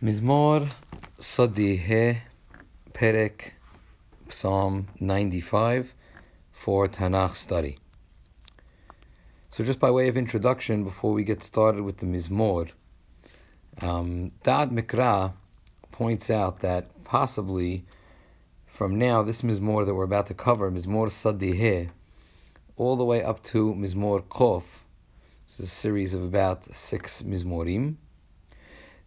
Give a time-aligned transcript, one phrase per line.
[0.00, 0.72] Mizmor
[1.18, 2.18] Sadiheh
[2.92, 3.54] Perek
[4.28, 5.92] Psalm 95
[6.52, 7.78] for Tanakh study.
[9.48, 12.70] So, just by way of introduction, before we get started with the Mizmor,
[13.80, 15.32] um, Mikra
[15.90, 17.84] points out that possibly
[18.66, 21.88] from now, this Mizmor that we're about to cover, Mizmor Sadiheh,
[22.76, 24.82] all the way up to Mizmor Kof,
[25.44, 27.96] this is a series of about six Mizmorim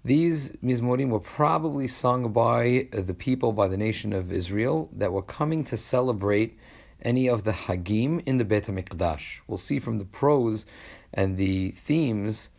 [0.04, 5.22] these Mizmorim were probably sung by the people, by the nation of Israel, that were
[5.22, 6.58] coming to celebrate
[7.04, 9.42] any of the Hagim in the Beit HaMikdash.
[9.48, 10.66] We'll see from the prose
[11.14, 12.50] and the themes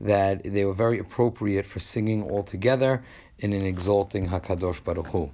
[0.00, 3.02] that they were very appropriate for singing all together
[3.38, 5.30] in an exalting Hakadosh Baruch Hu.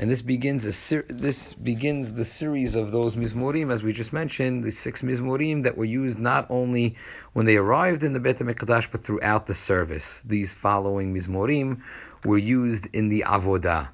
[0.00, 4.12] And this begins a ser- this begins the series of those mizmorim, as we just
[4.12, 6.94] mentioned, the six mizmorim that were used not only
[7.32, 10.20] when they arrived in the Beit Hamikdash, but throughout the service.
[10.24, 11.82] These following mizmorim
[12.24, 13.88] were used in the avodah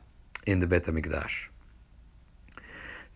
[0.46, 1.48] in the Beit Hamikdash.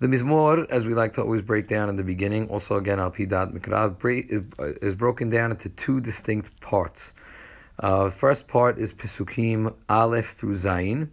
[0.00, 3.10] The mizmor, as we like to always break down in the beginning, also again al
[3.10, 3.92] pidat mikra,
[4.80, 7.12] is broken down into two distinct parts.
[7.80, 11.10] Uh, first part is Pesukim Aleph through Zayin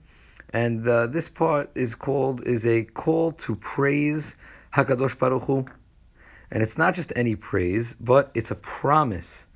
[0.52, 4.36] and uh, this part is called is a call to praise
[4.74, 5.66] Hakadosh Baruch Hu,
[6.52, 9.48] and it's not just any praise, but it's a promise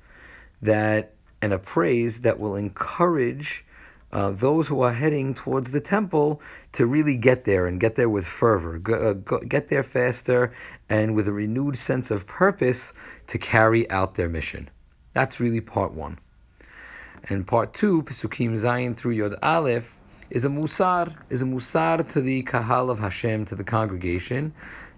[0.62, 3.64] that and a praise that will encourage
[4.12, 6.40] uh, those who are heading towards the temple
[6.72, 10.52] to really get there and get there with fervor, go, uh, go, get there faster
[10.88, 12.92] and with a renewed sense of purpose
[13.28, 14.68] to carry out their mission.
[15.14, 16.18] That's really part one.
[17.28, 19.94] And part two, Pesukim Zayin through Yod Aleph,
[20.30, 24.52] is a musar, is a musar to the kahal of Hashem, to the congregation,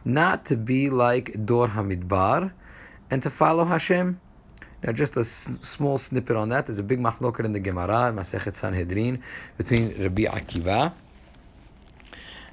[0.04, 2.52] not to be like Dor Hamidbar,
[3.10, 4.20] and to follow Hashem.
[4.82, 6.66] Now, just a s- small snippet on that.
[6.66, 9.22] There's a big mahloket in the Gemara, in Masechet Sanhedrin,
[9.56, 10.92] between Rabbi Akiva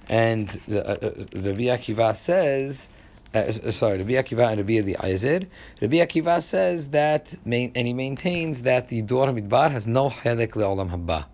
[0.08, 2.90] and the, uh, uh, Rabbi Akiva says.
[3.34, 5.42] Uh, sorry, Rabbi Akiva and Rabbi Eliezer.
[5.82, 10.90] Rabbi Akiva says that, and he maintains that the Dor Hamidbar has no helek le'olam
[10.90, 11.26] haba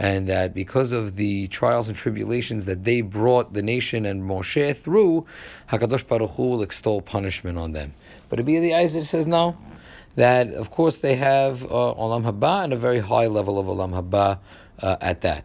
[0.00, 4.74] and that because of the trials and tribulations that they brought the nation and Moshe
[4.74, 5.26] through,
[5.70, 7.92] Hakadosh Baruch Hu will extol punishment on them.
[8.30, 9.58] But Rabbi Eliezer says no.
[10.16, 13.92] That of course they have uh, Olam Haba and a very high level of Olam
[13.92, 14.38] Haba
[14.82, 15.44] uh, at that.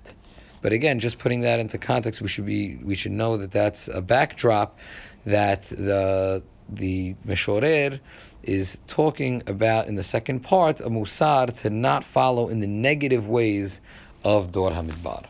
[0.61, 3.89] But again, just putting that into context, we should be we should know that that's
[3.89, 4.79] a backdrop
[5.25, 7.99] that the the Meshorer
[8.43, 13.27] is talking about in the second part a musar to not follow in the negative
[13.27, 13.81] ways
[14.25, 15.24] of Dor Hamidbar.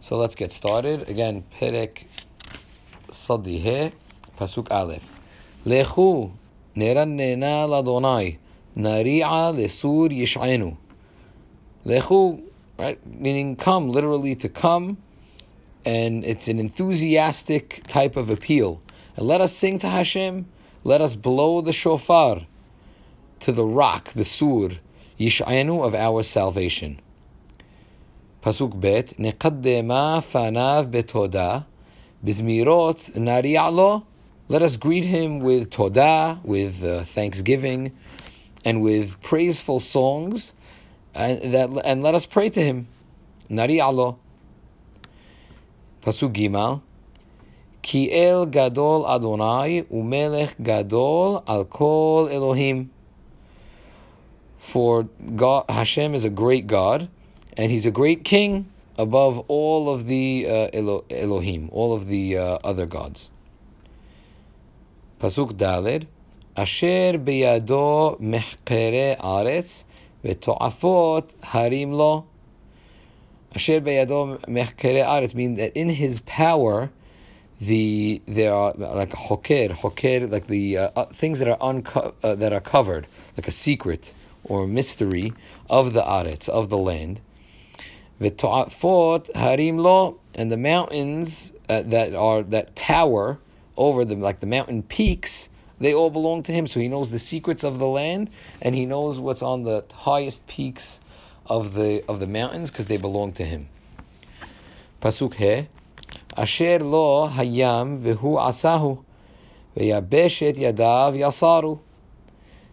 [0.00, 1.08] So let's get started.
[1.08, 2.04] Again, Perek
[3.08, 3.92] Sadiheh,
[4.38, 5.04] Pasuk Aleph.
[5.66, 6.32] Lechu
[6.76, 8.38] nerannena ladonai,
[8.76, 10.76] nari'a lesur yish'enu.
[11.84, 12.40] Lechu,
[12.78, 14.96] right, meaning come, literally to come,
[15.84, 18.80] and it's an enthusiastic type of appeal.
[19.16, 20.46] And let us sing to Hashem,
[20.84, 22.46] let us blow the shofar
[23.40, 24.70] to the rock, the sur,
[25.18, 27.00] yish'enu of our salvation.
[28.41, 31.59] פסוק ב', נקדמה פניו בתודה,
[32.23, 33.99] בזמירות נריע לו,
[34.49, 37.91] let us greet him with todah, with uh, thanksgiving,
[38.65, 40.53] and with praiseful songs,
[41.15, 42.85] and, that, and let us pray to him.
[43.49, 44.15] נריע לו.
[46.01, 46.49] פסוק ג'
[47.83, 52.87] כי אל גדול אדוני ומלך גדול על כל אלוהים.
[54.71, 55.03] For
[55.35, 57.07] God, Hashem is a great God,
[57.58, 62.38] and he's a great king above all of the uh, Elo- Elohim, all of the
[62.38, 63.30] uh, other gods.
[65.20, 66.06] Pasuk Daled,
[66.56, 69.84] Asher biyado mechkere aretz
[70.24, 72.26] v'to'afot harim lo.
[73.54, 76.90] Asher biyado mechkere aretz means that in his power,
[77.60, 82.36] the there are like hoker, hoker, like the uh, uh, things that are unco- uh,
[82.36, 84.14] that are covered, like a secret
[84.44, 85.32] or mystery
[85.68, 87.20] of the aretz of the land.
[88.20, 93.38] V'to'afot harim lo, and the mountains uh, that are that tower
[93.76, 95.48] over them, like the mountain peaks,
[95.78, 96.66] they all belong to him.
[96.66, 98.30] So he knows the secrets of the land,
[98.60, 100.98] and he knows what's on the highest peaks
[101.46, 103.68] of the of the mountains because they belong to him.
[105.00, 105.68] Pasuk he,
[106.36, 109.04] asher lo hayam v'hu asahu,
[109.76, 111.78] v'yabeshet yadav yasaru.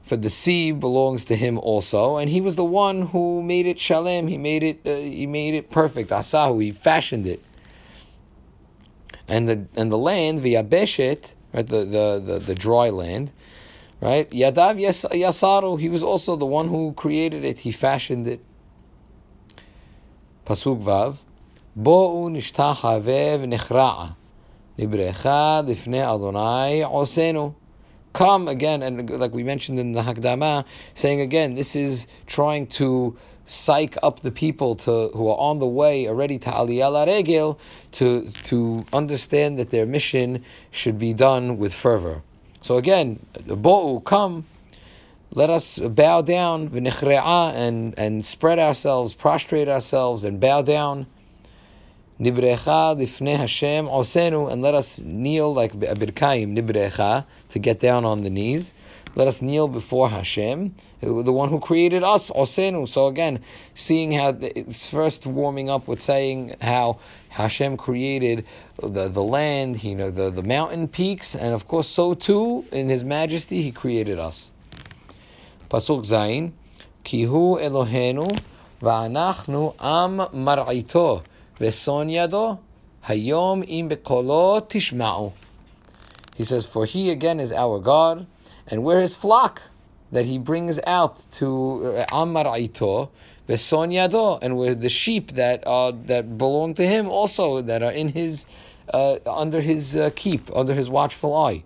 [0.05, 3.79] For the sea belongs to him also, and he was the one who made it
[3.79, 4.27] shalem.
[4.27, 4.81] He made it.
[4.85, 6.11] Uh, he made it perfect.
[6.11, 6.61] Asahu.
[6.61, 7.43] He fashioned it.
[9.27, 11.67] And the and the land v'yabeshet, right?
[11.67, 13.31] The, the the the dry land,
[13.99, 14.29] right?
[14.29, 15.79] Yadav yas, yasaru.
[15.79, 17.57] He was also the one who created it.
[17.59, 18.41] He fashioned it.
[20.45, 21.17] Pasuk Vav.
[21.75, 24.15] Bo'u nishtachave nechra'a,
[24.77, 27.55] Nibrecha lifnei Adonai osenu.
[28.15, 30.63] Come again, and like we mentioned in the Hakdama,
[30.93, 35.67] saying again, this is trying to psych up the people to who are on the
[35.67, 37.59] way already to Aliyah Regel
[37.91, 42.21] to to understand that their mission should be done with fervor.
[42.61, 44.45] So again, the bo'u come,
[45.31, 51.07] let us bow down and and spread ourselves, prostrate ourselves, and bow down.
[52.19, 58.05] Nibrecha lifnei Hashem osenu, and let us kneel like a birkaim nibrecha to get down
[58.05, 58.73] on the knees.
[59.15, 62.87] Let us kneel before Hashem, the one who created us, osenu.
[62.87, 63.41] So again,
[63.73, 68.45] seeing how it's first warming up with saying how Hashem created
[68.81, 72.87] the, the land, you know, the, the mountain peaks, and of course, so too in
[72.87, 74.51] His Majesty, He created us.
[75.69, 76.53] Pasuk Zayin,
[77.03, 78.39] Kihu Elohenu
[78.81, 81.23] va'anachnu am mar'ito.
[81.59, 82.59] Veson yado,
[83.05, 85.33] hayom im tishma'u.
[86.35, 88.27] He says, For he again is our God,
[88.67, 89.61] and we're his flock
[90.11, 93.09] that he brings out to uh, am mar'ito,
[93.47, 97.91] Veson Yado, and we're the sheep that are that belong to him also, that are
[97.91, 98.45] in his
[98.93, 101.63] uh, under his uh, keep, under his watchful eye.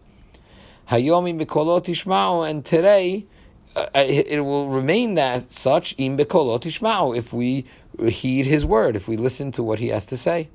[0.89, 3.25] Hayom im tishma'u, and today
[3.75, 7.65] it, will remain that such im bekolo tishma'u if we
[8.07, 10.49] heed his word, if we listen to what he has to say.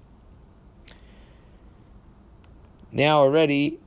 [2.93, 3.78] Now already,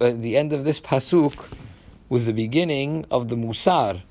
[0.00, 1.34] at the end of this pasuk
[2.08, 4.02] was the beginning of the musar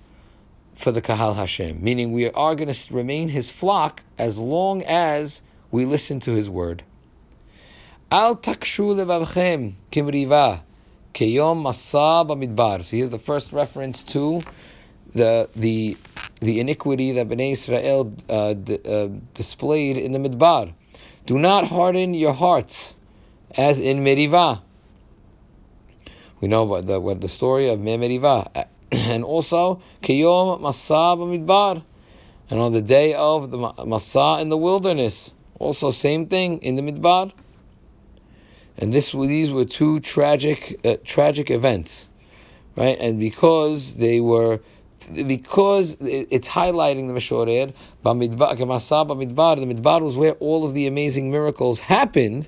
[0.75, 5.41] for the Kahal Hashem, meaning we are going to remain his flock as long as
[5.71, 6.83] we listen to his word.
[8.11, 10.61] Al takshu levavchem kimriva
[11.13, 12.83] keyom masa b'midbar.
[12.83, 14.43] So here's the first reference to
[15.13, 15.97] the the
[16.39, 20.73] the iniquity that Bnei Israel uh, d- uh, displayed in the Midbar.
[21.25, 22.95] Do not harden your hearts,
[23.55, 24.61] as in Merivah.
[26.41, 31.83] We know what the, what the story of Merivah, and also Kiyom Masa Midbar,
[32.49, 36.81] and on the day of the Masah in the wilderness, also same thing in the
[36.81, 37.31] Midbar.
[38.77, 42.09] And this these were two tragic uh, tragic events,
[42.75, 42.97] right?
[42.99, 44.59] And because they were
[45.13, 47.73] because it's highlighting the Meshorer,
[48.05, 52.47] Bamidbar, the Midbar was where all of the amazing miracles happened,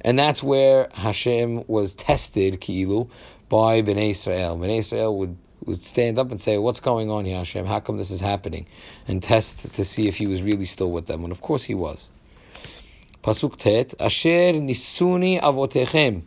[0.00, 3.08] and that's where Hashem was tested, Ki'ilu,
[3.48, 4.56] by Bnei Israel.
[4.56, 7.66] Bnei Israel would, would stand up and say, What's going on here, Hashem?
[7.66, 8.66] How come this is happening?
[9.06, 11.22] And test to see if he was really still with them.
[11.22, 12.08] And of course he was.
[13.22, 16.22] Pasuk Tet, Asher nisuni avotechem,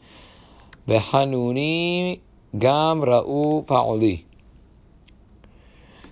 [0.87, 2.19] v'hanuni
[2.57, 4.25] gam ra'u pa'oli.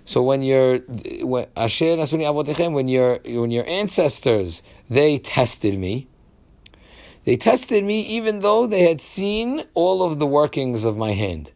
[0.06, 0.76] So when your
[1.56, 6.08] Asher Nasuni Avotechem, when your when your ancestors they tested me,
[7.24, 11.52] they tested me even though they had seen all of the workings of my hand.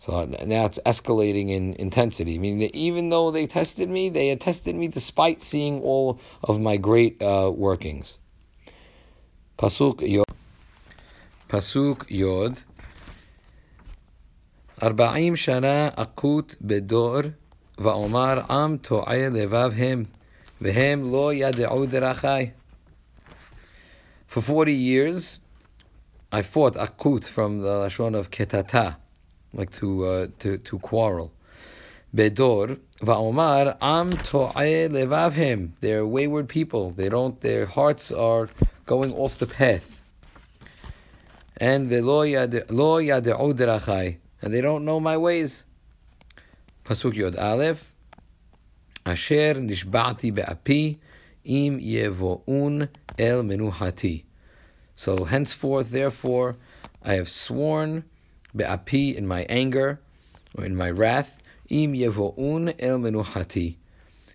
[0.00, 4.40] So now it's escalating in intensity, meaning that even though they tested me, they had
[4.40, 8.18] tested me despite seeing all of my great uh, workings.
[9.58, 10.26] Pasuk Yod.
[11.48, 12.58] Pasuk Yod.
[14.82, 17.20] ארבעים שנה אקוט בדור,
[17.78, 20.02] ואומר עם טועה לבב הם,
[20.60, 22.50] והם לא ידעו דרכי.
[24.28, 25.38] For 40 years,
[26.32, 28.96] I fought akut from the lashon of ketata,
[29.53, 31.31] like to, uh, to, to quarrel.
[32.15, 35.71] Bedor, va'omar am to'e levavhem.
[35.79, 36.91] They're wayward people.
[36.91, 38.49] They don't, their hearts are
[38.85, 40.01] going off the path.
[41.57, 45.65] And velo yade'u and they don't know my ways.
[46.85, 47.93] Pasuk Yod Aleph,
[49.05, 50.97] Asher nishba'ti be'api
[51.45, 52.89] im yevo'un
[53.19, 54.23] el menuhati.
[54.95, 56.57] So henceforth, therefore,
[57.03, 58.05] I have sworn
[58.55, 59.99] be'api in my anger
[60.57, 61.39] or in my wrath,
[61.69, 63.75] im yevo'un el menuhati,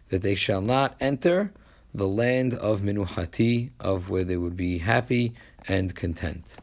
[0.09, 1.53] that they shall not enter
[1.95, 5.35] the land of menuhati, of where they would be happy
[5.69, 6.57] and content.